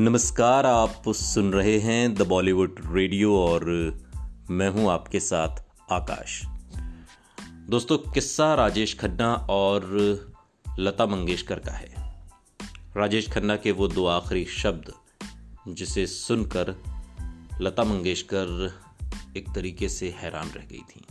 नमस्कार, 0.00 0.66
आप 0.66 1.02
सुन 1.08 1.52
रहे 1.52 1.78
हैं 1.78 2.14
द 2.14 2.22
बॉलीवुड 2.22 2.80
रेडियो 2.92 3.36
और 3.36 3.64
मैं 4.50 4.70
हूँ 4.70 4.90
आपके 4.90 5.20
साथ 5.20 5.48
आकाश। 5.92 6.42
दोस्तों, 7.70 7.98
किस्सा 7.98 8.54
राजेश 8.54 8.98
खन्ना 8.98 9.34
और 9.34 9.82
लता 10.78 11.06
मंगेशकर 11.06 11.58
का 11.58 11.72
है। 11.72 11.94
राजेश 12.96 13.30
खन्ना 13.30 13.56
के 13.56 13.72
वो 13.72 13.88
दो 13.88 14.06
आखिरी 14.06 14.44
शब्द, 14.44 14.92
जिसे 15.68 16.06
सुनकर 16.06 16.82
लता 17.60 17.84
मंगेशकर 17.84 18.74
एक 19.36 19.48
तरीके 19.54 19.88
से 19.88 20.14
हैरान 20.18 20.48
रह 20.48 20.62
गई 20.62 20.82
थी। 20.90 21.06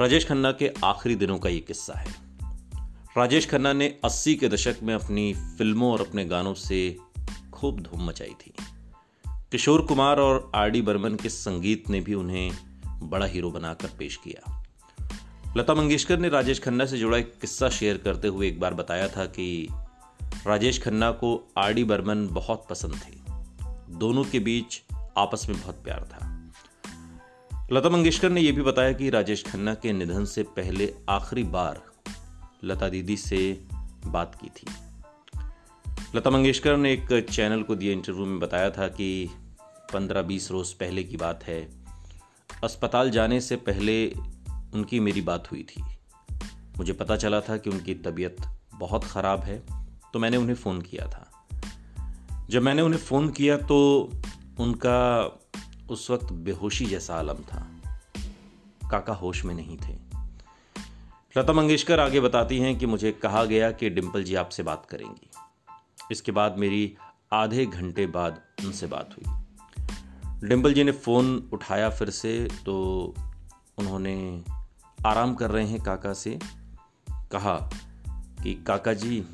राजेश 0.00 0.28
खन्ना 0.28 0.52
के 0.52 0.72
आखिरी 0.84 1.14
दिनों 1.14 1.38
का 1.38 1.48
ये 1.48 1.60
किस्सा 1.60 1.94
है। 1.94 2.14
राजेश 3.18 3.50
खन्ना 3.50 3.72
ने 3.72 3.98
80 4.04 4.34
के 4.34 4.48
दशक 4.48 4.76
में 4.82 4.94
अपनी 4.94 5.34
फ़िल्मों 5.34 5.92
और 5.92 6.00
अपने 6.00 6.24
गानों 6.24 6.54
से 6.54 7.09
खूब 7.60 7.80
धूम 7.80 8.06
मचाई 8.06 8.34
थी। 8.46 8.52
किशोर 9.28 9.82
कुमार 9.82 10.20
और 10.20 10.52
आर 10.54 10.70
डी 10.70 10.82
बर्मन 10.82 11.14
के 11.14 11.28
संगीत 11.28 11.90
ने 11.90 12.00
भी 12.00 12.14
उन्हें 12.14 12.52
बड़ा 12.86 13.26
हीरो 13.26 13.50
बनाकर 13.50 13.88
पेश 13.98 14.16
किया। 14.16 14.64
लता 15.56 15.74
मंगेशकर 15.74 16.18
ने 16.18 16.28
राजेश 16.28 16.60
खन्ना 16.60 16.86
से 16.86 16.98
जुड़ा 16.98 17.18
एक 17.18 17.34
किस्सा 17.40 17.68
शेयर 17.68 17.98
करते 17.98 18.28
हुए 18.28 18.48
एक 18.48 18.60
बार 18.60 18.74
बताया 18.74 19.08
था 19.08 19.26
कि 19.26 19.68
राजेश 20.46 20.82
खन्ना 20.82 21.10
को 21.10 21.52
आर 21.58 21.72
डी 21.72 21.84
बर्मन 21.84 22.26
बहुत 22.26 22.66
पसंद 22.70 22.94
थे। 22.94 23.18
दोनों 23.98 24.24
के 24.24 24.38
बीच 24.38 24.82
आपस 25.18 25.46
में 25.48 25.60
बहुत 25.60 25.84
प्यार 25.84 26.00
था। 26.00 26.52
लता 27.72 27.88
मंगेशकर 27.88 28.30
ने 28.30 28.40
यह 28.40 28.52
भी 28.52 28.62
बताया 28.62 28.92
कि 28.92 29.10
राजेश 29.10 29.44
खन्ना 29.44 29.74
के 29.74 29.92
निधन 29.92 30.24
से 30.24 30.42
पहले 30.42 30.94
आखिरी 31.08 31.42
बार 31.42 31.82
लता 32.64 32.88
दीदी 32.88 33.16
से 33.16 33.64
बात 34.06 34.34
की 34.34 34.48
थी। 34.48 34.89
लता 36.14 36.30
मंगेशकर 36.30 36.76
ने 36.76 36.92
एक 36.92 37.26
चैनल 37.30 37.62
को 37.62 37.74
दिए 37.74 37.92
इंटरव्यू 37.92 38.24
में 38.26 38.38
बताया 38.40 38.70
था 38.70 38.88
कि 38.88 39.30
पंद्रह 39.92 40.22
बीस 40.22 40.50
रोज़ 40.50 40.74
पहले 40.74 41.02
की 41.04 41.16
बात 41.16 41.44
है। 41.44 41.70
अस्पताल 42.64 43.10
जाने 43.10 43.40
से 43.40 43.56
पहले 43.56 44.10
उनकी 44.74 45.00
मेरी 45.00 45.20
बात 45.20 45.50
हुई 45.52 45.62
थी। 45.62 45.82
मुझे 46.78 46.92
पता 46.92 47.16
चला 47.16 47.40
था 47.40 47.56
कि 47.56 47.70
उनकी 47.70 47.94
तबीयत 47.94 48.36
बहुत 48.74 49.04
ख़राब 49.04 49.40
है 49.40 49.62
तो 50.12 50.18
मैंने 50.18 50.36
उन्हें 50.36 50.56
फ़ोन 50.56 50.80
किया 50.82 51.06
था। 51.06 51.46
जब 52.50 52.62
मैंने 52.62 52.82
उन्हें 52.82 53.00
फ़ोन 53.00 53.30
किया 53.30 53.56
तो 53.56 54.10
उनका 54.60 54.98
उस 55.90 56.10
वक्त 56.10 56.32
बेहोशी 56.32 56.86
जैसा 56.86 57.14
आलम 57.14 57.42
था। 57.42 57.66
काका 58.90 59.12
होश 59.12 59.44
में 59.44 59.54
नहीं 59.54 59.76
थे। 59.76 59.98
लता 61.38 61.52
मंगेशकर 61.52 62.00
आगे 62.00 62.20
बताती 62.20 62.58
हैं 62.58 62.78
कि 62.78 62.86
मुझे 62.86 63.12
कहा 63.12 63.44
गया 63.44 63.70
कि 63.70 63.90
डिम्पल 63.90 64.24
जी 64.24 64.34
आपसे 64.34 64.62
बात 64.62 64.86
करेंगी। 64.86 65.30
इसके 66.10 66.32
बाद 66.32 66.58
मेरी 66.58 66.96
आधे 67.32 67.66
घंटे 67.66 68.06
बाद 68.06 68.40
उनसे 68.64 68.86
बात 68.86 69.16
हुई। 69.16 69.40
डिम्पल 70.48 70.74
जी 70.74 70.84
ने 70.84 70.92
फ़ोन 70.92 71.50
उठाया 71.52 71.90
फिर 71.90 72.10
से 72.10 72.48
तो 72.66 73.14
उन्होंने 73.78 74.44
आराम 75.06 75.34
कर 75.34 75.50
रहे 75.50 75.66
हैं 75.66 75.80
काका 75.80 76.12
से। 76.12 76.38
कहा 77.10 77.70
कि, 78.42 78.64
काका 78.66 78.92
जी, 78.92 79.24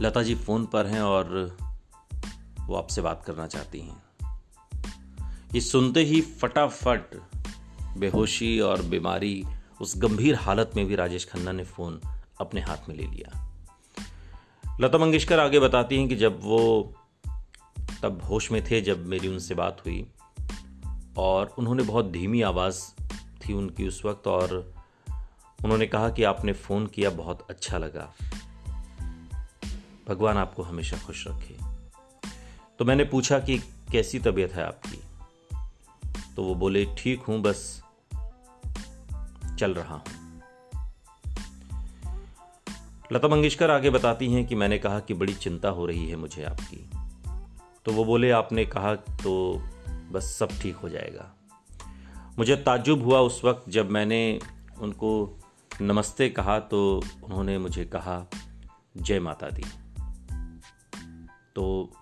लता 0.00 0.22
जी 0.22 0.34
फ़ोन 0.34 0.66
पर 0.66 0.86
हैं 0.86 1.02
और 1.02 1.56
वो 2.60 2.74
आपसे 2.74 3.02
बात 3.02 3.24
करना 3.26 3.46
चाहती 3.46 3.80
हैं। 3.80 4.02
ये 5.54 5.60
सुनते 5.60 6.00
ही 6.00 6.20
फटाफट 6.20 7.22
बेहोशी 7.96 8.60
और 8.60 8.82
बीमारी 8.82 9.44
उस 9.80 9.94
गंभीर 9.96 10.34
हालत 10.34 10.70
में 10.76 10.86
भी 10.86 10.94
राजेश 10.94 11.28
खन्ना 11.30 11.52
ने 11.52 11.64
फ़ोन 11.64 12.00
अपने 12.40 12.60
हाथ 12.60 12.88
में 12.88 12.96
ले 12.96 13.06
लिया। 13.06 13.49
लता 14.80 14.98
मंगेशकर 14.98 15.40
आगे 15.40 15.60
बताती 15.60 15.96
हैं 15.96 16.08
कि 16.08 16.16
जब 16.16 16.40
वो 16.42 16.94
तब 18.02 18.22
होश 18.22 18.52
में 18.52 18.70
थे, 18.70 18.80
जब 18.80 19.06
मेरी 19.06 19.28
उनसे 19.28 19.54
बात 19.54 19.82
हुई 19.86 20.06
और 21.16 21.54
उन्होंने 21.58 21.82
बहुत 21.82 22.10
धीमी 22.10 22.42
आवाज़ 22.42 22.82
थी 23.12 23.52
उनकी 23.52 23.88
उस 23.88 24.02
वक्त 24.04 24.26
और 24.26 24.74
उन्होंने 25.64 25.86
कहा 25.86 26.10
कि 26.10 26.22
आपने 26.22 26.52
फ़ोन 26.52 26.86
किया, 26.86 27.10
बहुत 27.10 27.46
अच्छा 27.50 27.78
लगा। 27.78 28.14
भगवान 30.08 30.36
आपको 30.36 30.62
हमेशा 30.62 30.98
खुश 30.98 31.28
रखे। 31.28 31.56
तो 32.78 32.84
मैंने 32.84 33.04
पूछा 33.04 33.38
कि 33.38 33.58
कैसी 33.92 34.18
तबीयत 34.18 34.52
है 34.52 34.64
आपकी? 34.66 35.02
तो 36.36 36.42
वो 36.42 36.54
बोले, 36.54 36.86
ठीक 36.98 37.20
हूँ, 37.20 37.40
बस 37.40 37.82
चल 39.58 39.74
रहा 39.74 39.94
हूँ। 39.94 40.19
लता 43.12 43.28
मंगेशकर 43.28 43.70
आगे 43.70 43.90
बताती 43.90 44.32
हैं 44.32 44.46
कि 44.46 44.54
मैंने 44.54 44.78
कहा 44.78 45.00
कि 45.00 45.14
बड़ी 45.14 45.34
चिंता 45.34 45.68
हो 45.68 45.86
रही 45.86 46.08
है 46.08 46.16
मुझे 46.16 46.44
आपकी। 46.44 46.90
तो 47.84 47.92
वो 47.92 48.04
बोले, 48.04 48.30
आपने 48.30 48.64
कहा 48.64 48.94
तो 48.94 49.62
बस 50.12 50.36
सब 50.38 50.48
ठीक 50.60 50.76
हो 50.76 50.88
जाएगा। 50.88 51.34
मुझे 52.38 52.56
ताज्जुब 52.56 53.02
हुआ 53.02 53.18
उस 53.20 53.44
वक्त 53.44 53.70
जब 53.70 53.90
मैंने 53.90 54.40
उनको 54.80 55.38
नमस्ते 55.80 56.28
कहा 56.28 56.58
तो 56.60 57.02
उन्होंने 57.24 57.58
मुझे 57.58 57.84
कहा, 57.84 58.30
जय 58.96 59.20
माता 59.20 59.50
दी। 59.50 59.64
तो 61.54 61.92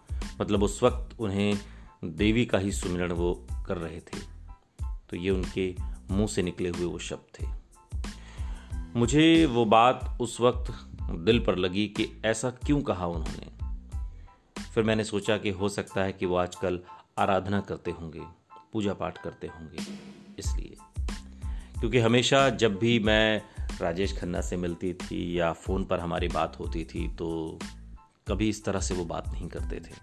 मतलब 0.41 0.63
उस 0.63 0.83
वक्त 0.83 1.21
उन्हें 1.21 1.59
देवी 2.05 2.47
का 2.47 2.59
ही 2.59 2.73
सुमिरण 2.73 3.13
वो 3.13 3.47
कर 3.67 3.77
रहे 3.77 4.01
थे। 4.01 4.21
तो 5.11 5.17
ये 5.17 5.31
उनके 5.31 5.77
मुँह 6.11 6.27
से 6.27 6.43
निकले 6.43 6.69
हुए 6.69 6.85
वो 6.85 6.99
शब्द 6.99 7.41
थे। 7.41 7.59
मुझे 8.97 9.47
वो 9.47 9.65
बात 9.65 10.19
उस 10.21 10.41
वक्त 10.41 10.98
दिल 11.11 11.39
पर 11.41 11.57
लगी 11.57 11.87
कि 11.87 12.07
ऐसा 12.25 12.51
क्यों 12.51 12.81
कहा 12.83 13.07
उन्होंने? 13.07 13.47
फिर 14.65 14.85
मैंने 14.85 15.05
सोचा 15.05 15.37
कि 15.39 15.51
हो 15.51 15.69
सकता 15.69 16.03
है 16.03 16.13
कि 16.13 16.27
वो 16.27 16.37
आजकल 16.37 16.81
आराधना 17.19 17.61
करते 17.61 17.91
होंगे 17.91 18.21
पूजा 18.73 18.95
पाठ 18.95 19.19
करते 19.19 19.47
होंगे, 19.47 19.79
इसलिए। 20.39 20.77
क्योंकि 21.81 21.99
हमेशा 21.99 22.49
जब 22.51 22.79
भी 22.79 22.99
मैं 22.99 23.43
राजेश 23.81 24.19
खन्ना 24.19 24.41
से 24.41 24.57
मिलती 24.57 24.93
थी 24.95 25.39
या 25.41 25.53
फ़ोन 25.53 25.85
पर 25.85 26.01
हमारी 26.01 26.29
बात 26.29 26.59
होती 26.61 26.85
थी 26.85 27.09
तो 27.09 27.59
कभी 28.29 28.49
इस 28.49 28.65
तरह 28.65 28.81
से 28.81 28.95
वो 28.95 29.05
बात 29.05 29.29
नहीं 29.29 29.49
करते 29.49 29.81
थे। 29.81 29.95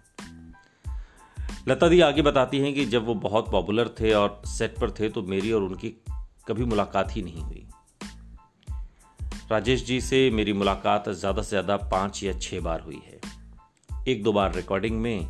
लता 1.67 1.87
दी 1.87 1.99
आगे 1.99 2.21
बताती 2.21 2.59
हैं 2.59 2.73
कि 2.73 2.85
जब 2.85 3.05
वो 3.05 3.13
बहुत 3.13 3.51
पॉपुलर 3.51 3.89
थे 3.99 4.13
और 4.13 4.41
सेट 4.45 4.77
पर 4.77 4.91
थे 4.91 5.09
तो 5.09 5.21
मेरी 5.23 5.51
और 5.51 5.61
उनकी 5.61 5.89
कभी 6.47 6.65
मुलाकात 6.65 7.15
ही 7.15 7.21
नहीं 7.21 7.41
हुई। 7.41 7.67
राजेश 9.51 9.83
जी 9.85 9.99
से 10.01 10.29
मेरी 10.31 10.53
मुलाकात 10.53 11.09
ज़्यादा 11.09 11.41
से 11.41 11.49
ज़्यादा 11.49 11.75
पाँच 11.89 12.23
या 12.23 12.31
छः 12.33 12.59
बार 12.61 12.81
हुई 12.81 13.01
है। 13.05 13.19
एक 14.07 14.23
दो 14.23 14.33
बार 14.33 14.55
रिकॉर्डिंग 14.55 14.99
में, 15.01 15.27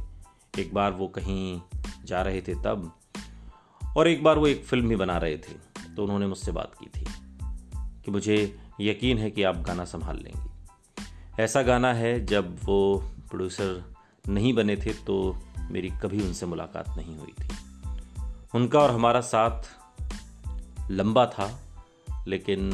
एक 0.59 0.73
बार 0.73 0.91
वो 0.91 1.07
कहीं 1.07 1.59
जा 2.05 2.21
रहे 2.21 2.41
थे 2.41 2.55
तब, 2.55 2.91
और 3.81 4.07
एक 4.07 4.23
बार 4.23 4.37
वो 4.37 4.47
एक 4.47 4.63
फ़िल्म 4.65 4.89
भी 4.89 4.95
बना 4.95 5.17
रहे 5.17 5.37
थे 5.37 5.53
तो 5.95 6.03
उन्होंने 6.03 6.27
मुझसे 6.27 6.51
बात 6.51 6.75
की 6.79 6.89
थी 6.89 7.05
कि 8.05 8.11
मुझे 8.11 8.37
यकीन 8.81 9.17
है 9.17 9.31
कि 9.31 9.43
आप 9.43 9.61
गाना 9.61 9.85
संभाल 9.85 10.17
लेंगी। 10.17 11.43
ऐसा 11.43 11.61
गाना 11.63 11.93
है, 11.93 12.25
जब 12.25 12.57
वो 12.63 12.97
प्रोड्यूसर 13.29 13.83
नहीं 14.25 14.53
बने 14.53 14.75
थे 14.77 14.93
तो 15.05 15.15
मेरी 15.71 15.89
कभी 16.01 16.21
उनसे 16.23 16.45
मुलाकात 16.45 16.97
नहीं 16.97 17.17
हुई 17.17 17.33
थी। 17.33 17.47
उनका 18.55 18.79
और 18.79 18.91
हमारा 18.91 19.21
साथ 19.23 20.91
लंबा 20.91 21.25
था, 21.27 21.49
लेकिन 22.27 22.71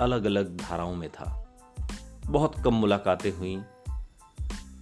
अलग 0.00 0.24
अलग 0.24 0.56
धाराओं 0.56 0.94
में 0.94 1.10
था। 1.10 1.56
बहुत 2.26 2.54
कम 2.64 2.74
मुलाकातें 2.74 3.32
हुई। 3.32 3.62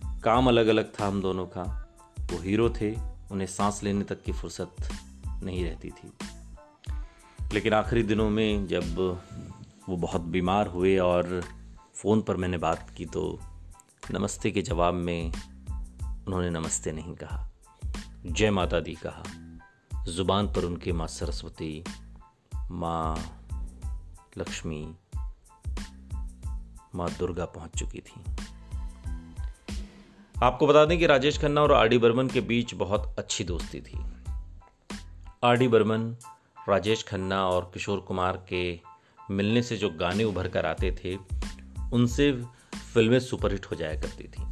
काम 0.04 0.48
अलग 0.48 0.66
अलग 0.66 0.93
था 1.00 1.06
हम 1.06 1.22
दोनों 1.22 1.47
का। 1.47 1.88
वो 2.21 2.43
हीरो 2.43 2.71
थे, 2.71 2.97
उन्हें 3.31 3.47
सांस 3.47 3.82
लेने 3.82 4.04
तक 4.04 4.22
की 4.22 4.32
फुर्सत 4.32 4.76
नहीं 5.43 5.65
रहती 5.65 5.91
थी। 5.91 6.12
लेकिन 7.53 7.72
आखिरी 7.72 8.03
दिनों 8.03 8.31
में 8.31 8.66
जब 8.66 8.98
वो 9.89 9.97
बहुत 9.97 10.21
बीमार 10.21 10.66
हुए 10.66 10.98
और 10.98 11.45
फ़ोन 11.95 12.22
पर 12.22 12.36
मैंने 12.36 12.59
बात 12.59 12.91
की 12.91 13.06
तो 13.06 13.41
नमस्ते 14.10 14.51
के 14.51 14.63
जवाब 14.63 14.95
में 14.95 15.33
उन्होंने 16.04 16.51
नमस्ते 16.51 16.92
नहीं 16.92 17.15
कहा। 17.15 17.51
जय 18.27 18.51
माता 18.51 18.80
दी 18.80 18.95
कहा। 18.95 19.22
ज़ुबान 20.04 20.47
पर 20.47 20.65
उनके 20.65 20.92
माँ 20.92 21.06
सरस्वती, 21.06 21.84
माँ 22.71 23.40
लक्ष्मी 24.38 24.94
माँ 26.94 27.10
दुर्गा 27.18 27.44
पहुँच 27.44 27.71
चुकी 27.78 27.98
थी। 27.98 28.24
आपको 30.42 30.66
बता 30.66 30.84
दें 30.84 30.98
कि 30.98 31.06
राजेश 31.06 31.38
खन्ना 31.38 31.62
और 31.62 31.72
आर 31.72 31.88
डी 31.88 31.98
बर्मन 31.98 32.28
के 32.28 32.41
बीच 32.41 32.74
बहुत 32.74 33.15
अच्छी 33.18 33.44
दोस्ती 33.44 33.80
थी। 33.80 33.98
आर 35.44 35.56
डी 35.56 35.68
बर्मन, 35.68 36.16
राजेश 36.68 37.03
खन्ना 37.03 37.48
और 37.48 37.71
किशोर 37.74 38.00
कुमार 38.00 38.47
के 38.48 38.80
मिलने 39.30 39.62
से 39.62 39.77
जो 39.77 39.91
गाने 39.91 40.24
उभर 40.24 40.48
कर 40.48 40.66
आते 40.66 40.97
थे, 41.04 41.16
उनसे 41.92 42.32
फ़िल्में 42.94 43.21
सुपरहिट 43.21 43.66
हो 43.66 43.77
जाया 43.77 44.00
करती 44.00 44.24
थी। 44.24 44.42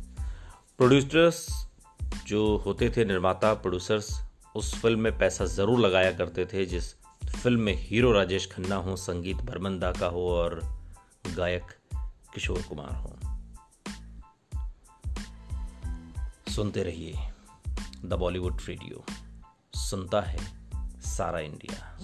प्रोड्यूसर्स 0.79 1.69
जो 2.27 2.57
होते 2.57 2.91
थे, 2.91 3.05
निर्माता, 3.05 3.55
प्रोड्यूसर्स, 3.55 4.21
उस 4.57 4.75
फ़िल्म 4.75 5.01
में 5.01 5.19
पैसा 5.19 5.45
ज़रूर 5.45 5.81
लगाया 5.81 6.13
करते 6.13 6.47
थे, 6.47 6.67
जिस 6.67 6.95
फ़िल्म 7.43 7.61
में 7.61 7.75
हीरो 7.77 8.13
राजेश 8.13 8.53
खन्ना 8.53 8.77
हो, 8.77 8.97
संगीत 8.97 9.37
बर्मंदा 9.37 9.93
का 9.93 10.07
हो 10.07 10.31
और 10.31 10.79
गायक 11.37 11.63
किशोर 12.35 12.63
कुमार 12.63 12.95
हो। 12.95 13.17
सुनते 16.53 16.83
रहिए 16.83 17.19
द 18.05 18.15
बॉलीवुड 18.15 18.61
रेडियो। 18.69 19.05
सुनता 19.75 20.21
है 20.21 20.39
सारा 21.01 21.41
इंडिया। 21.41 21.99